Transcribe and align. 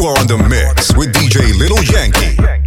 You 0.00 0.06
are 0.06 0.18
on 0.18 0.26
the 0.26 0.38
mix 0.48 0.96
with 0.96 1.12
DJ 1.12 1.52
Little 1.58 1.82
Yankee. 1.82 2.59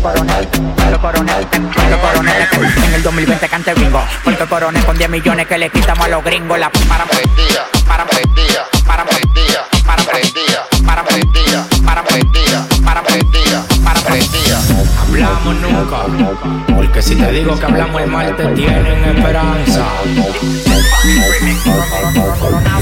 coronel, 0.00 0.98
coronel, 0.98 1.98
coronel. 2.00 2.48
En 2.84 2.94
el 2.94 3.02
2020 3.02 3.48
cante 3.48 3.74
bingo, 3.74 4.02
porque 4.24 4.46
coronel 4.46 4.84
con 4.84 4.96
10 4.96 5.10
millones 5.10 5.46
que 5.46 5.58
le 5.58 5.70
quitamos 5.70 6.06
a 6.06 6.08
los 6.08 6.24
gringos 6.24 6.58
la 6.58 6.70
para 6.70 7.04
día, 7.04 7.64
para 7.86 8.04
día, 8.04 8.62
para 8.86 9.04
día, 9.04 9.60
para 9.84 10.02
día, 10.02 10.66
para 10.84 11.02
día, 11.12 11.66
para 11.84 12.02
día, 12.02 13.64
para 13.84 14.00
para. 14.00 14.58
Hablamos 15.02 15.54
nunca, 15.56 16.74
porque 16.74 17.02
si 17.02 17.14
te 17.16 17.30
digo 17.32 17.58
que 17.58 17.66
hablamos 17.66 18.00
el 18.02 18.10
martes 18.10 18.54
tienen 18.54 19.04
esperanza. 19.04 19.86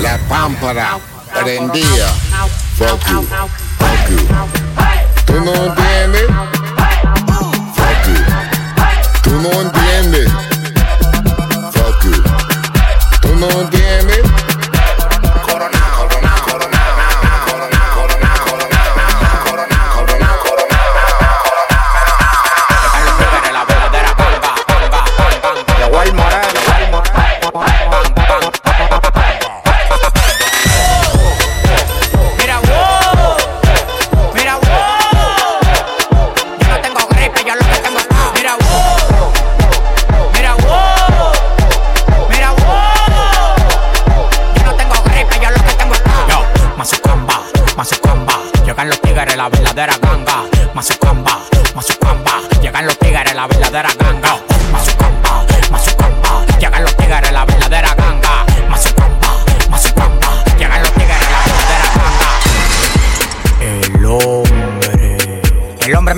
La 0.01 0.19
pámpara 0.29 0.99
prendía. 1.43 2.07
Fuck 2.77 3.07
you. 3.09 3.27
Fuck 3.79 4.09
you. 5.29 5.84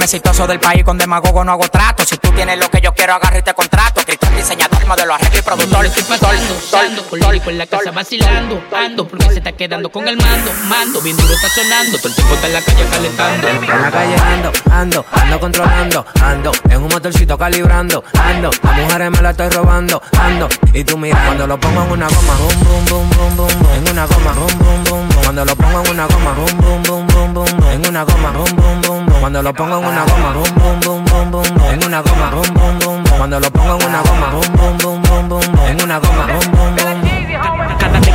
Exitoso 0.07 0.47
del 0.47 0.61
país 0.61 0.85
con 0.85 0.97
demagogo 0.97 1.43
no 1.43 1.53
hago 1.53 1.69
trato. 1.69 2.05
Si 2.05 2.17
tú 2.17 2.31
tienes 2.31 2.59
lo 2.59 2.71
que 2.71 2.81
yo 2.81 2.93
quiero, 2.95 3.15
agarro 3.15 3.39
y 3.39 3.43
te 3.43 3.53
contrato. 3.55 4.01
Cristal, 4.03 4.37
diseñador, 4.37 4.87
modelo, 4.87 5.15
arreglo 5.15 5.39
y 5.39 5.43
productor. 5.43 5.87
Estoy 5.87 6.05
pasando, 6.05 6.55
usando, 6.55 7.03
por 7.03 7.53
la 7.53 7.67
casa 7.67 7.91
vacilando. 7.91 8.63
Ando 8.73 9.09
porque 9.09 9.27
se 9.31 9.39
está 9.39 9.53
quedando 9.53 9.91
con 9.91 10.07
el 10.07 10.17
mando. 10.17 10.53
Mando, 10.69 11.01
bien 11.03 11.17
duro 11.17 11.35
está 11.35 11.49
sonando. 11.49 11.99
Todo 11.99 12.09
el 12.09 12.15
tiempo 12.15 12.35
está 12.35 12.47
en 12.47 12.53
la 12.53 12.63
calle 12.63 12.87
calentando. 12.89 13.49
En 13.49 13.83
la 13.83 13.91
calle 13.91 14.17
ando, 14.17 14.53
ando, 14.71 15.07
ando 15.11 15.41
controlando. 15.41 16.07
Ando, 16.23 16.53
en 16.71 16.83
un 16.83 16.89
motorcito 16.89 17.37
calibrando. 17.37 18.05
Ando, 18.15 18.51
las 18.63 18.77
mujeres 18.77 19.11
me 19.11 19.23
la 19.23 19.31
estoy 19.31 19.49
robando. 19.49 20.01
Ando, 20.21 20.49
y 20.73 20.85
tú 20.85 20.97
mira, 20.97 21.21
cuando 21.25 21.49
lo 21.49 21.59
pongo 21.59 21.83
en 21.83 21.91
una 21.91 22.07
goma, 22.07 22.35
rum, 22.39 22.65
rum, 22.65 22.87
rum, 22.89 23.11
rum, 23.11 23.37
rum, 23.39 23.73
En 23.75 23.89
una 23.91 24.07
goma, 24.07 24.33
rum, 24.35 24.59
rum, 24.61 24.85
rum, 24.87 25.16
cuando 25.27 25.45
lo 25.45 25.57
pongo 25.57 25.83
en 25.83 25.91
una 25.91 26.07
goma, 26.07 26.33
boom, 26.35 26.57
boom, 26.61 26.83
boom, 26.85 27.07
boom, 27.09 27.35
boom, 27.35 27.57
boom. 27.59 27.71
En 27.73 27.85
una 27.89 28.05
goma, 28.05 28.31
boom, 28.31 28.47
boom, 28.55 28.81
boom, 28.81 29.07
boom. 29.07 29.21
Cuando 29.21 29.43
lo 29.43 29.53
pongo 29.53 29.79
en 29.79 29.85
una 29.87 30.05
goma, 30.05 30.33
boom, 30.33 30.55
boom, 30.55 30.81
boom, 30.81 31.05
boom, 31.05 31.31
boom. 31.33 31.45
En 31.69 31.85
una 31.85 32.01
goma, 32.01 32.31
boom, 32.31 32.55
boom, 32.55 32.79
boom. 32.79 33.05
Cuando 33.19 33.41
lo 33.41 33.51
pongo 33.51 33.77
en 33.77 33.87
una 33.89 34.03
goma, 34.03 34.31
boom, 34.31 34.57
boom, 34.57 34.79
boom, 34.79 35.03
boom, 35.03 35.29
boom. 35.29 35.59
En 35.67 35.83
una 35.83 35.99
goma, 35.99 36.27
boom, 36.27 36.53
boom, 36.53 36.77
boom. 36.77 37.06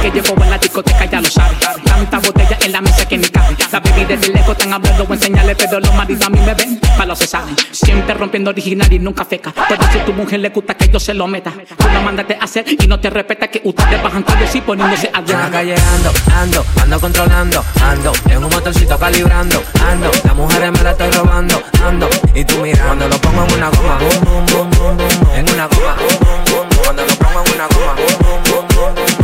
Que 0.02 0.10
llevo 0.10 0.42
a 0.42 0.48
la 0.48 0.58
discoteca 0.58 1.06
ya 1.06 1.22
lo 1.22 1.30
sabe. 1.30 1.56
Tanta 1.84 2.18
botella 2.20 2.58
en 2.66 2.72
la 2.72 2.82
mesa 2.82 3.08
que 3.08 3.18
ni 3.18 3.28
cabe. 3.28 3.56
La 3.72 3.80
baby 3.80 4.06
desde 4.06 4.34
lejos 4.34 4.52
están 4.58 4.74
hablando 4.74 5.04
o 5.08 5.14
enseñarle, 5.14 5.56
pero 5.56 5.80
los 5.80 5.94
maridos 5.94 6.26
a 6.26 6.30
mí 6.30 6.40
me 6.40 6.54
ven. 6.56 6.80
Pa' 6.98 7.06
los 7.06 7.20
se 7.20 7.28
saben. 7.28 7.56
Siempre 7.72 8.16
rompiendo 8.16 8.50
original 8.50 8.92
y 8.92 8.98
nunca 8.98 9.26
feca. 9.26 9.54
Pero 9.70 9.84
si 9.92 10.00
tu 10.00 10.14
mujer 10.14 10.40
le 10.40 10.50
gusta 10.50 10.74
que 10.74 10.90
yo 10.90 11.00
se 11.00 11.14
lo 11.14 11.28
meta, 11.28 11.52
tú 11.52 11.88
la 11.94 12.02
mandaste 12.02 12.36
a 12.40 12.44
hacer 12.44 12.66
y 12.68 12.88
no 12.88 13.00
te 13.00 13.10
respeta 13.12 13.48
que 13.48 13.62
ustedes 13.64 14.02
bajan 14.02 14.24
todos 14.24 14.56
y 14.56 14.62
poniéndose 14.62 15.12
a 15.14 15.20
En 15.20 15.40
la 15.40 15.50
calle 15.50 15.76
ando, 15.76 16.12
ando, 16.36 16.66
ando 16.82 17.00
controlando, 17.00 17.64
ando, 17.84 18.12
en 18.30 18.44
un 18.44 18.50
motorcito 18.50 18.98
calibrando, 18.98 19.64
ando, 19.88 20.12
las 20.24 20.36
mujeres 20.36 20.72
me 20.72 20.84
la 20.84 20.92
estoy 20.92 21.12
robando, 21.12 21.62
ando, 21.86 22.10
y 22.34 22.44
tú 22.44 22.58
mira, 22.58 22.84
cuando 22.86 23.08
lo 23.08 23.18
pongo 23.22 23.46
en 23.46 23.54
una 23.54 23.70
goma, 23.70 23.98
boom, 23.98 24.46
boom, 24.46 24.70
boom, 24.72 24.98
boom, 24.98 25.36
en 25.36 25.50
una 25.50 25.68
goma, 25.68 25.96
boom, 25.96 26.20
boom, 26.20 26.44
boom, 26.46 26.71
cuando 26.94 27.06
lo 27.06 27.16
pongo 27.20 27.46
en 27.46 27.54
una 27.54 27.68
goma, 27.68 27.96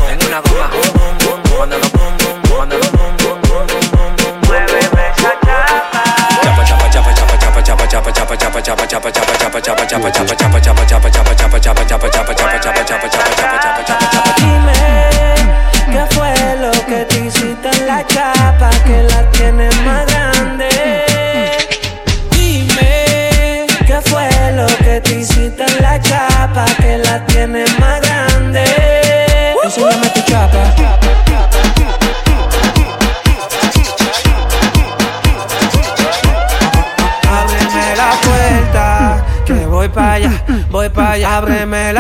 en 0.10 0.26
una 0.26 0.40
goma, 0.40 0.70
cuando 1.54 1.78
lo 1.78 1.97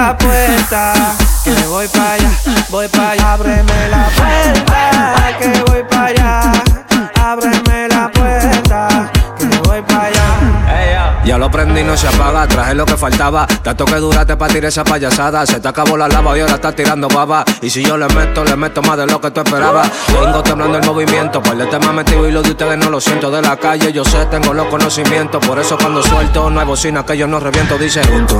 la 0.07 0.17
puerta, 0.17 0.93
que 1.43 1.51
voy 1.67 1.85
para 1.89 2.13
allá, 2.13 2.31
voy 2.69 2.87
para 2.87 3.11
allá. 3.11 3.33
Ábreme 3.33 3.89
la 3.89 4.07
puerta, 4.15 4.96
lo 11.47 11.51
prendí 11.51 11.81
y 11.81 11.83
no 11.83 11.95
se 11.95 12.07
apaga. 12.07 12.47
Traje 12.47 12.73
lo 12.75 12.85
que 12.85 12.97
faltaba, 12.97 13.47
tanto 13.47 13.85
que 13.85 13.95
duraste 13.95 14.35
para 14.35 14.53
tirar 14.53 14.69
esa 14.69 14.83
payasada. 14.83 15.45
Se 15.45 15.59
te 15.59 15.67
acabó 15.67 15.97
la 15.97 16.07
lava 16.07 16.37
y 16.37 16.41
ahora 16.41 16.55
estás 16.55 16.75
tirando 16.75 17.07
baba. 17.07 17.45
Y 17.61 17.69
si 17.69 17.83
yo 17.83 17.97
le 17.97 18.07
meto, 18.09 18.43
le 18.43 18.55
meto 18.55 18.81
más 18.81 18.97
de 18.97 19.05
lo 19.07 19.21
que 19.21 19.31
tú 19.31 19.41
esperabas. 19.41 19.89
Tengo 20.07 20.43
temblando 20.43 20.77
el 20.77 20.85
movimiento, 20.85 21.41
par 21.41 21.57
de 21.57 21.65
temas 21.67 21.93
metido 21.93 22.27
y 22.27 22.31
lo 22.31 22.41
de 22.41 22.51
ustedes 22.51 22.77
no 22.77 22.89
lo 22.89 22.99
siento. 22.99 23.31
De 23.31 23.41
la 23.41 23.55
calle 23.57 23.93
yo 23.93 24.03
sé, 24.03 24.25
tengo 24.25 24.53
los 24.53 24.67
conocimientos. 24.67 25.45
Por 25.45 25.59
eso 25.59 25.77
cuando 25.77 26.03
suelto 26.03 26.49
no 26.49 26.59
hay 26.59 26.65
bocina 26.65 27.05
que 27.05 27.17
yo 27.17 27.27
no 27.27 27.39
reviento. 27.39 27.77
Dice 27.77 28.01
Rico 28.03 28.37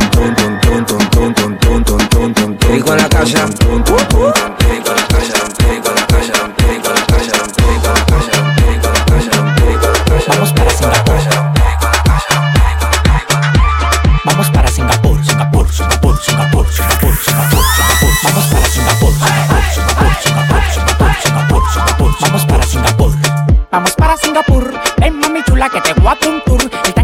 en 2.91 2.97
la 2.97 3.03
en 3.03 3.03
la 3.03 3.09
casa, 3.09 3.45
rico 3.47 4.91
en 4.91 4.95
la 4.95 5.07
casa, 5.07 5.33
rico 5.69 5.89
en 5.89 5.95
la 5.95 7.07
casa. 7.07 7.37
Vamos 10.27 10.51
para 10.53 10.97
Singapur. 10.97 11.56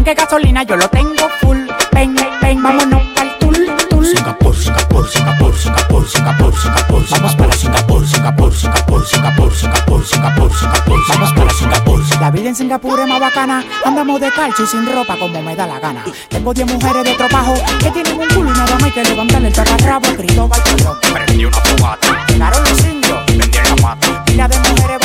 Tanque 0.04 0.20
gasolina 0.20 0.62
yo 0.64 0.76
lo 0.76 0.88
tengo 0.88 1.28
full. 1.40 1.56
Ven, 1.92 2.14
ven, 2.42 2.62
vámonos 2.62 3.02
al 3.16 3.38
tour, 3.38 3.54
tour. 3.88 4.04
Singapur, 4.04 4.54
Singapur, 4.54 5.08
Singapur, 5.08 5.56
Singapur, 5.56 6.06
Singapur, 6.06 6.54
Singapur. 6.56 7.04
Vamos 7.10 7.34
para 7.36 7.52
Singapur, 7.52 8.06
Singapur, 8.06 8.54
Singapur, 8.54 9.06
Singapur, 9.06 9.54
Singapur, 9.56 10.04
Singapur, 10.04 10.54
Singapur. 10.54 11.00
Vamos 11.08 11.32
para 11.32 11.50
Singapur. 11.54 12.00
La 12.20 12.30
vida 12.30 12.48
en 12.50 12.54
Singapur 12.54 13.00
es 13.00 13.06
más 13.06 13.20
bacana. 13.20 13.64
Andamos 13.84 14.20
de 14.20 14.30
calcio 14.30 14.64
y 14.64 14.68
sin 14.68 14.86
ropa 14.92 15.16
como 15.16 15.40
me 15.42 15.56
da 15.56 15.66
la 15.66 15.80
gana. 15.80 16.04
Tengo 16.28 16.52
10 16.52 16.72
mujeres 16.72 17.04
de 17.04 17.14
trabajo 17.14 17.54
que 17.80 17.90
tienen 17.90 18.20
un 18.20 18.28
culo 18.28 18.50
y 18.50 18.58
nada 18.58 18.78
más 18.78 18.92
que 18.92 19.04
levantarle 19.04 19.48
el 19.48 19.54
taparrabo. 19.54 20.06
Grito 20.18 20.48
Bartolón. 20.48 20.98
Prendí 21.12 21.44
una 21.46 21.56
fogata, 21.56 22.26
Llegaron 22.28 22.62
los 22.62 22.84
indios. 22.84 23.26
vendí 23.26 23.58
en 23.58 23.64
la 23.64 23.76
mata. 23.82 24.24
Pila 24.26 24.48
de 24.48 24.58
mujeres, 24.58 24.98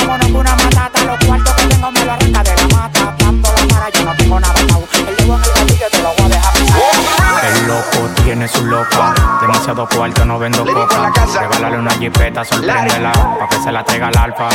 loco 8.40 8.48
tiene 8.48 8.48
su 8.48 8.66
loca. 8.66 9.14
Demasiado 9.42 9.88
cuarto, 9.88 10.26
no 10.26 10.40
vendo 10.40 10.66
coca. 10.66 11.12
Regálale 11.40 11.78
una 11.78 11.92
jipeta, 11.92 12.46
sorpréndela. 12.46 13.12
Pa' 13.12 13.50
que 13.50 13.58
se 13.62 13.72
la 13.72 13.84
traiga 13.84 14.08
al 14.08 14.18
alfa. 14.18 14.50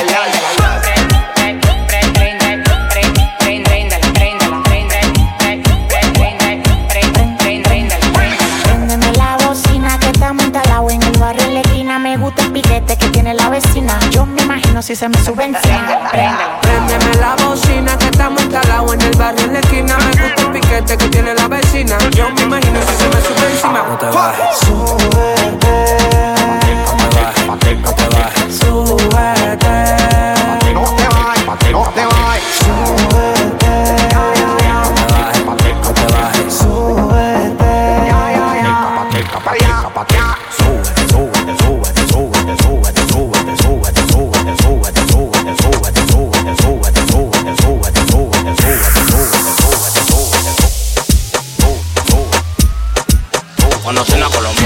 Préndeme 8.64 9.12
la 9.12 9.36
bocina 9.46 9.98
que 9.98 10.06
está 10.06 10.32
muy 10.32 10.50
talado 10.50 10.90
en 10.90 11.02
el 11.02 11.18
barrio 11.18 11.44
en 11.44 11.54
la 11.54 11.60
esquina. 11.60 11.98
Me 11.98 12.16
gusta 12.16 12.42
el 12.44 12.52
piquete 12.52 12.96
que 12.96 13.08
tiene 13.08 13.34
la 13.34 13.48
vecina. 13.50 13.98
Yo 14.10 14.24
me 14.24 14.42
imagino 14.42 14.80
si 14.82 14.96
se 14.96 15.08
me 15.08 15.18
sube 15.22 15.44
encima. 15.44 16.10
Préndeme 16.62 17.14
la 17.20 17.36
bocina 17.36 17.98
que 17.98 18.06
está 18.06 18.30
muy 18.30 18.46
calado 18.48 18.94
en 18.94 19.00
el 19.02 19.16
barrio 19.16 19.44
en 19.44 19.52
la 19.52 19.60
esquina. 19.60 19.96
Me 19.98 20.22
gusta 20.22 20.42
el 20.42 20.52
piquete 20.52 20.96
que 20.96 21.08
tiene 21.08 21.34
la 21.34 21.48
vecina. 21.48 21.98
Yo 22.12 22.30
me 22.30 22.42
imagino 22.42 22.80
si 22.80 22.86
se 22.86 22.92
me 22.92 22.96
sube 22.96 22.98
encima. 22.98 23.03
No 23.94 24.00
te 24.00 24.06
bajes, 24.06 24.58
Súbete, 24.58 25.43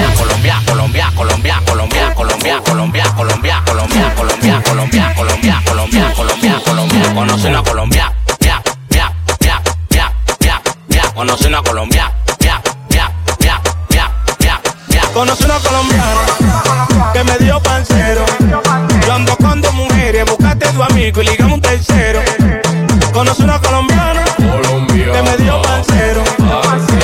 Colombia, 0.06 0.62
Colombia, 0.64 1.10
Colombia, 1.14 1.62
Colombia, 1.66 2.12
Colombia, 2.14 2.62
Colombia, 2.64 3.12
Colombia, 3.16 3.62
Colombia, 3.64 3.64
Colombia, 3.64 4.62
Colombia, 4.62 4.62
Colombia, 4.64 5.12
Colombia, 5.14 5.62
Colombia, 5.64 6.12
Colombia, 6.14 6.60
Colombia. 6.64 7.14
Conoce 7.14 7.48
una 7.48 7.62
Colombia, 7.62 8.12
ya, 8.40 8.62
ya, 8.90 9.12
ya, 9.40 9.62
ya, 9.90 10.12
ya, 10.40 10.62
ya. 10.88 11.02
Conoce 11.12 11.48
una 11.48 11.62
Colombia, 11.62 12.12
ya, 12.38 12.62
ya, 12.90 13.10
ya, 13.40 13.60
ya, 13.90 14.10
ya, 14.38 14.60
ya. 14.88 15.02
Conocí 15.12 15.44
una 15.44 15.58
colombiana 15.58 16.20
que 17.12 17.24
me 17.24 17.38
dio 17.38 17.60
pancero. 17.60 18.24
Yo 19.04 19.12
ando 19.12 19.36
con 19.36 19.60
dos 19.60 19.74
mujeres, 19.74 20.24
buscaste 20.26 20.68
tu 20.68 20.82
amigo 20.82 21.22
y 21.22 21.26
ligamos 21.26 21.54
un 21.54 21.60
tercero. 21.60 22.22
Conocí 23.12 23.42
una 23.42 23.58
colombiana 23.58 24.24
que 24.36 25.22
me 25.22 25.36
dio 25.38 25.60
pancero. 25.62 26.22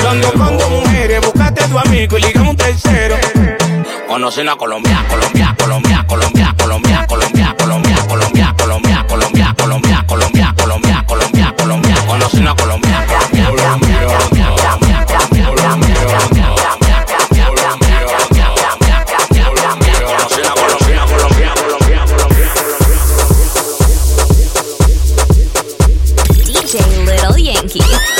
Yo 0.01 0.09
ando 0.09 0.31
con 0.33 0.57
dos 0.57 0.69
mujeres, 0.69 1.21
tu 1.69 1.79
amigo 1.79 2.17
y 2.17 2.21
ligamos. 2.21 2.44
Conoce 4.15 4.39
una 4.39 4.55
Colombia, 4.55 5.03
Colombia, 5.09 5.53
Colombia, 5.57 6.05
Colombia, 6.07 6.53
Colombia, 6.55 7.03
Colombia, 7.05 7.53
Colombia, 7.57 8.03
Colombia, 8.07 8.53
Colombia, 8.55 9.03
Colombia, 9.05 9.53
Colombia, 9.57 10.03
Colombia, 10.07 10.53
Colombia, 10.55 11.03
Colombia, 11.05 11.53
Colombia. 11.57 11.95
Conoce 12.07 12.37
una 12.39 12.55
Colombia, 12.55 13.03
Colombia, 13.05 13.49
Colombia, 13.49 13.99
Colombia, 13.99 14.55
Colombia, 14.55 15.03
Colombia, 15.03 15.51
Colombia, 15.51 15.95
Colombia. 15.99 16.55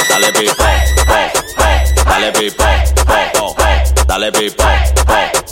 Dale 0.10 0.32
pipo, 0.32 0.56
po, 0.56 1.22
po, 1.56 2.04
dale 2.04 2.32
pipo, 2.32 2.64
po, 3.06 3.54
po, 3.56 3.66
dale 4.06 4.32
pipo, 4.32 4.64
po, 4.64 5.04
po, 5.06 5.45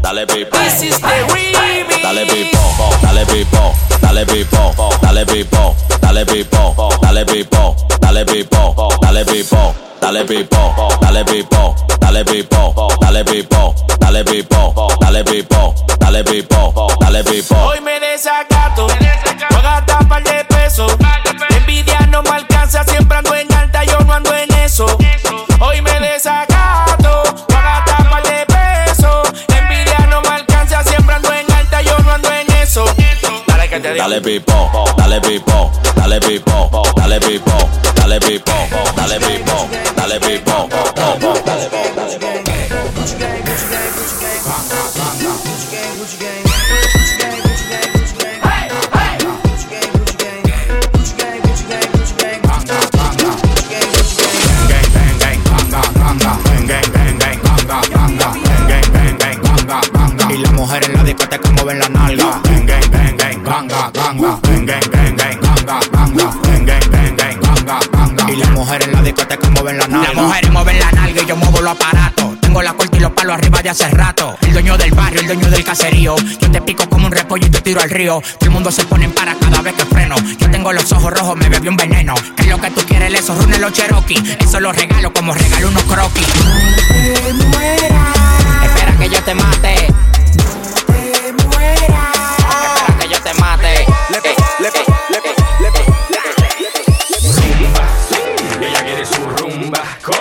dale 0.00 0.26
pipo. 0.26 0.56
This 0.58 0.82
is 0.82 0.98
the 1.00 1.06
remix. 1.32 2.02
Dale 2.02 2.24
pipo, 2.26 2.58
dale 3.02 3.24
pipo, 3.24 3.74
dale 4.00 4.24
pipo, 4.24 4.74
dale 5.00 5.24
pipo, 5.24 5.74
dale 6.00 6.24
pipo, 6.24 6.86
dale 7.00 7.24
pipo, 7.24 7.74
dale 8.00 8.24
pipo, 8.24 8.94
dale 9.00 9.24
pipo, 9.24 9.74
dale 10.00 10.24
pipo, 10.24 10.74
dale 11.00 11.24
pipo, 11.24 11.74
dale 12.00 12.24
pipo, 12.24 12.74
dale 13.00 13.24
pipo, 13.24 13.74
dale 13.98 14.24
pipo, 14.24 14.64
dale 14.98 15.22
pipo, 15.22 15.74
dale 15.98 16.22
pipo, 16.22 16.94
dale 16.98 17.22
pipo. 17.22 17.54
Hoy 17.56 17.80
me 17.80 17.98
desacato, 18.00 18.86
Dale 34.10 34.22
digo. 34.22 34.92
Dale 34.96 35.20
pipo, 35.20 35.70
dale 35.94 36.18
pipo, 36.18 36.68
dale 36.96 36.98
pipo, 36.98 36.98
dale 37.04 37.18
pipo, 37.20 37.68
dale 37.94 38.18
pipo, 38.18 38.52
dale 38.94 39.18
pipo, 39.18 39.68
dale 39.94 40.18
pipo, 40.18 40.68
los 73.10 73.14
palos 73.14 73.34
arriba 73.34 73.62
de 73.62 73.70
hace 73.70 73.88
rato. 73.88 74.36
El 74.42 74.52
dueño 74.52 74.76
del 74.78 74.92
barrio, 74.92 75.20
el 75.20 75.26
dueño 75.26 75.50
del 75.50 75.64
caserío. 75.64 76.14
Yo 76.16 76.50
te 76.50 76.60
pico 76.60 76.88
como 76.88 77.06
un 77.06 77.12
repollo 77.12 77.46
y 77.46 77.50
te 77.50 77.60
tiro 77.60 77.80
al 77.80 77.90
río. 77.90 78.22
Todo 78.38 78.46
el 78.46 78.50
mundo 78.50 78.70
se 78.70 78.84
pone 78.84 79.06
en 79.06 79.12
para 79.12 79.34
cada 79.34 79.62
vez 79.62 79.74
que 79.74 79.84
freno. 79.84 80.14
Yo 80.38 80.48
tengo 80.50 80.72
los 80.72 80.92
ojos 80.92 81.12
rojos, 81.12 81.36
me 81.36 81.48
bebí 81.48 81.66
un 81.68 81.76
veneno. 81.76 82.14
¿Qué 82.36 82.42
es 82.42 82.48
lo 82.48 82.60
que 82.60 82.70
tú 82.70 82.82
quieres? 82.86 83.12
Esos 83.12 83.36
runes 83.38 83.58
los 83.60 83.72
Cherokee. 83.72 84.36
Eso 84.38 84.60
los 84.60 84.76
regalo 84.76 85.12
como 85.12 85.34
regalo 85.34 85.66
unos 85.68 85.82
croquis. 85.84 86.28
Espera 88.64 88.96
que 88.98 89.08
yo 89.08 89.22
te 89.22 89.34
mate. 89.34 89.74
Espera 89.74 89.94
que 93.00 93.08
yo 93.08 93.20
te 93.22 93.34
mate. 93.34 93.86
Ella 98.60 98.84
quiere 98.84 99.06
su 99.06 99.24
rumba. 99.24 99.80
Dale, 99.90 100.06
dale. 100.06 100.19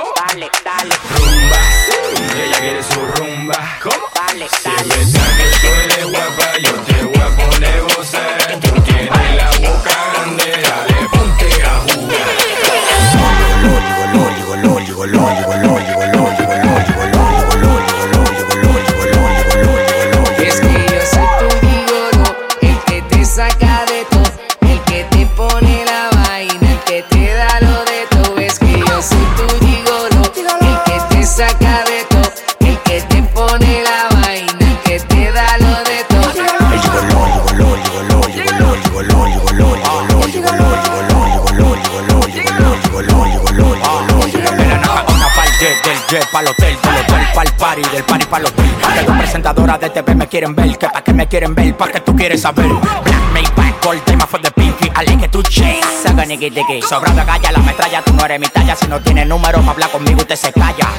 Party, 47.82 47.96
del 47.96 48.04
party 48.04 48.26
pa'l 48.26 48.46
hotel. 48.46 48.66
Que 48.94 49.04
dos 49.04 49.18
presentadoras 49.18 49.80
de 49.80 49.90
TV 49.90 50.16
me 50.16 50.28
quieren 50.28 50.56
ver, 50.56 50.78
que 50.78 50.88
pa' 50.88 51.02
que 51.02 51.14
me 51.14 51.28
quieren 51.28 51.56
ver, 51.56 51.76
pa' 51.76 51.88
que 51.88 52.00
tú 52.02 52.16
quieres 52.16 52.42
saber. 52.42 52.68
Black 52.68 53.34
Maybach, 53.34 53.84
gold 53.84 54.04
tema 54.04 54.26
for 54.26 54.42
the 54.42 54.52
pinky, 54.52 54.88
I 54.88 55.06
like 55.06 55.26
it 55.26 55.48
chase. 55.48 55.82
Saca 56.04 56.26
niki 56.26 56.52
tiki, 56.52 56.82
sobrando 56.82 57.26
calla 57.26 57.52
la 57.52 57.60
metralla, 57.60 58.02
tú 58.02 58.14
no 58.14 58.26
eres 58.26 58.40
mi 58.40 58.48
talla. 58.48 58.76
Si 58.76 58.88
no 58.88 59.00
tienes 59.02 59.28
número 59.28 59.62
pa' 59.62 59.72
hablar 59.72 59.92
conmigo, 59.92 60.20
usted 60.22 60.36
se 60.36 60.52
calla. 60.52 60.90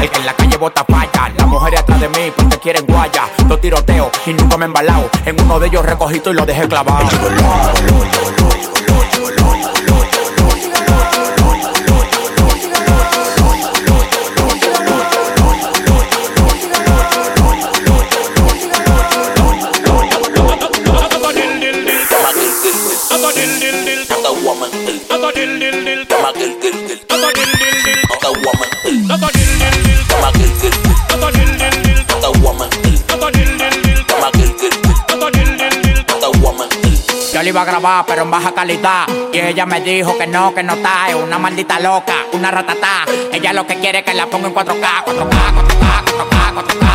En 0.00 0.26
la 0.26 0.34
calle 0.34 0.56
bota 0.56 0.84
falla, 0.84 1.32
las 1.36 1.46
mujeres 1.46 1.80
atrás 1.80 2.00
de 2.00 2.08
mí 2.08 2.32
porque 2.36 2.58
quieren 2.58 2.86
guaya. 2.86 3.22
Dos 3.46 3.60
tiroteos 3.60 4.10
y 4.26 4.32
nunca 4.32 4.56
me 4.56 4.64
he 4.64 4.66
embalado. 4.66 5.08
En 5.24 5.40
uno 5.40 5.60
de 5.60 5.68
ellos 5.68 5.84
recogito 5.84 6.30
y 6.30 6.34
lo 6.34 6.44
dejé 6.44 6.66
clavado. 6.66 7.08
Yo 37.32 37.42
le 37.42 37.48
iba 37.48 37.62
a 37.62 37.64
grabar, 37.64 38.04
pero 38.06 38.22
en 38.22 38.30
baja 38.30 38.52
calidad. 38.52 39.06
Y 39.32 39.38
ella 39.38 39.64
me 39.64 39.80
dijo 39.80 40.18
que 40.18 40.26
no, 40.26 40.54
que 40.54 40.62
no 40.62 40.74
está. 40.74 41.08
Es 41.08 41.14
una 41.14 41.38
maldita 41.38 41.80
loca, 41.80 42.26
una 42.32 42.50
ratatá. 42.50 43.06
Ella 43.32 43.54
lo 43.54 43.66
que 43.66 43.76
quiere 43.80 44.00
es 44.00 44.04
que 44.04 44.12
la 44.12 44.26
ponga 44.26 44.48
en 44.48 44.54
4K, 44.54 45.04
4K, 45.04 45.04
4K, 45.04 45.54
4K, 45.54 46.04
4K, 46.04 46.04
4K, 46.04 46.52
4K, 46.54 46.91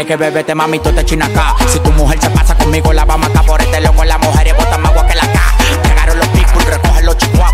70k. 0.00 0.06
Tiene 0.06 0.06
que 0.06 0.16
beberte, 0.16 0.54
mami, 0.54 0.78
tú 0.78 0.90
te 0.92 1.04
china 1.04 1.26
acá. 1.26 1.54
Si 1.68 1.78
tu 1.80 1.92
mujer 1.92 2.18
se 2.20 2.30
pasa 2.30 2.54
conmigo, 2.56 2.92
la 2.92 3.04
vamos 3.04 3.30
a 3.34 3.42
por 3.42 3.60
este 3.60 3.80
loco. 3.80 4.02
La 4.04 4.18
mujer 4.18 4.46
y 4.46 4.52
bota 4.52 4.78
más 4.78 4.92
agua 4.92 5.06
que 5.06 5.14
la 5.14 5.30
K. 5.30 5.40
Llegaron 5.88 6.18
los 6.18 6.28
people, 6.28 6.64
recogen 6.64 7.04
los 7.04 7.16
chihuahuas. 7.18 7.49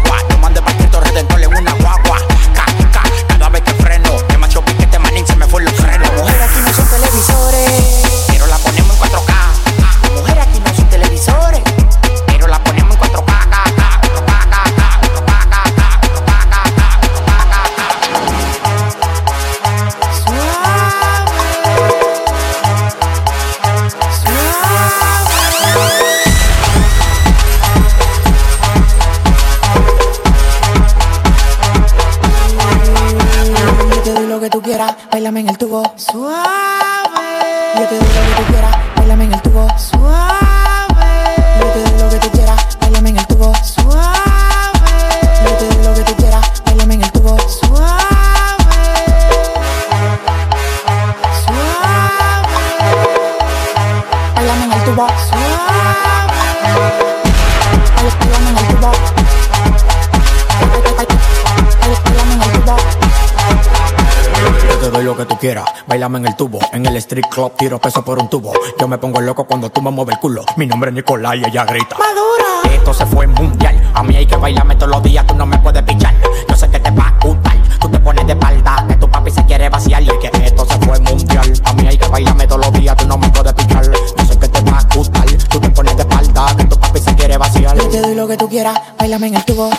Tú 65.37 65.41
quieras, 65.41 65.65
bailame 65.87 66.19
en 66.19 66.27
el 66.27 66.37
tubo. 66.37 66.59
En 66.73 66.87
el 66.87 66.97
street 66.97 67.27
club 67.31 67.53
tiro 67.57 67.79
peso 67.79 68.05
por 68.05 68.19
un 68.19 68.29
tubo. 68.29 68.53
Yo 68.79 68.89
me 68.89 68.99
pongo 68.99 69.21
loco 69.21 69.45
cuando 69.45 69.71
tú 69.71 69.83
me 69.83 69.91
mueves 69.91 70.15
el 70.15 70.21
culo. 70.21 70.45
Mi 70.57 70.67
nombre 70.67 70.91
es 70.91 70.95
Nicolai 70.95 71.41
y 71.41 71.45
ella 71.45 71.65
grita. 71.65 71.97
Madura. 71.99 72.75
Esto 72.75 72.95
se 72.95 73.07
fue 73.07 73.27
mundial. 73.27 73.91
A 73.95 74.03
mí 74.03 74.17
hay 74.17 74.27
que 74.27 74.37
bailarme 74.37 74.77
todos 74.77 74.93
los 74.93 75.03
días, 75.03 75.27
tú 75.27 75.35
no 75.35 75.47
me 75.47 75.59
puedes 75.59 75.83
pichar. 75.83 76.15
Yo 76.49 76.57
sé 76.57 76.69
que 76.71 76.81
te 76.81 76.91
va 76.91 77.09
a 77.09 77.25
gustar. 77.25 77.57
Tú 77.81 77.89
te 77.89 77.99
pones 77.99 78.27
de 78.27 78.33
espalda, 78.33 78.85
que 78.89 78.95
tu 78.97 79.11
papi 79.11 79.31
se 79.31 79.45
quiere 79.45 79.69
vaciar. 79.69 80.03
Y 80.03 80.07
que 80.07 80.31
esto 80.45 80.65
se 80.65 80.79
fue 80.79 80.99
mundial. 81.01 81.53
A 81.65 81.73
mí 81.75 81.87
hay 81.87 81.99
que 81.99 82.09
bailarme 82.09 82.47
todos 82.47 82.67
los 82.67 82.73
días, 82.73 82.97
tú 82.97 83.07
no 83.07 83.19
me 83.19 83.29
puedes 83.29 83.53
pichar. 83.53 83.85
Yo 83.85 84.25
sé 84.25 84.39
que 84.39 84.49
te 84.49 84.71
va 84.71 84.79
a 84.79 84.95
gustar. 84.95 85.27
Tú 85.27 85.61
te 85.61 85.71
pones 85.71 85.97
de 85.97 86.03
espalda, 86.03 86.57
que 86.57 86.65
tu 86.65 86.79
papi 86.79 87.01
se 87.01 87.15
quiere 87.15 87.37
vaciar. 87.37 87.77
Yo 87.77 87.89
te 87.89 88.01
doy 88.01 88.15
lo 88.15 88.27
que 88.27 88.37
tú 88.37 88.49
quieras, 88.49 88.81
bailame 88.99 89.29
en 89.29 89.35
el 89.37 89.45
tubo. 89.45 89.71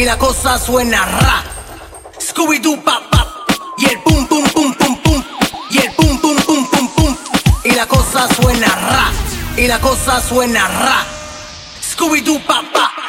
Y 0.00 0.04
la 0.06 0.16
cosa 0.16 0.58
suena 0.58 1.04
ra. 1.04 1.44
Scooby-Doo 2.18 2.82
pap 2.82 3.10
pap, 3.10 3.28
y 3.76 3.84
el 3.84 4.00
pum 4.00 4.26
pum 4.26 4.44
pum 4.54 4.72
pum 4.72 4.96
pum, 5.02 5.22
y 5.70 5.78
el 5.78 5.92
pum 5.92 6.18
pum 6.18 6.36
pum 6.36 6.66
pum 6.70 6.88
pum. 6.96 7.16
Y 7.64 7.72
la 7.72 7.86
cosa 7.86 8.26
suena 8.34 8.66
ra, 8.66 9.12
y 9.58 9.66
la 9.66 9.78
cosa 9.78 10.18
suena 10.22 10.66
ra. 10.68 11.04
Scooby-Doo 11.82 12.40
pap 12.46 12.64
pap. 12.72 12.99